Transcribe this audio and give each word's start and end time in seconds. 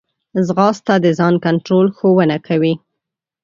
ځغاسته 0.47 0.93
د 1.03 1.05
ځان 1.19 1.33
کنټرول 1.45 1.87
ښوونه 1.97 2.37
کوي 2.47 2.73